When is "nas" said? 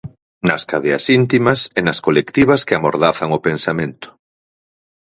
0.47-0.63, 1.85-1.99